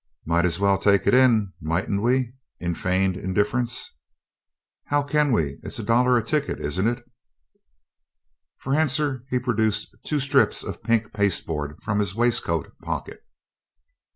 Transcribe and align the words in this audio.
"Might 0.25 0.45
as 0.45 0.59
well 0.59 0.79
take 0.79 1.05
it 1.05 1.13
in, 1.13 1.53
mightn't 1.61 2.01
we?" 2.01 2.33
in 2.59 2.73
feigned 2.73 3.15
indifference. 3.15 3.99
"How 4.85 5.03
can 5.03 5.31
we? 5.31 5.59
It's 5.61 5.77
a 5.77 5.83
dollar 5.83 6.17
a 6.17 6.23
ticket, 6.23 6.59
isn't 6.59 6.87
it?" 6.87 7.05
For 8.57 8.73
answer 8.73 9.25
he 9.29 9.37
produced 9.37 9.95
two 10.03 10.17
strips 10.19 10.63
of 10.63 10.81
pink 10.81 11.13
pasteboard 11.13 11.77
from 11.83 11.99
his 11.99 12.15
waistcoat 12.15 12.71
pocket. 12.81 13.23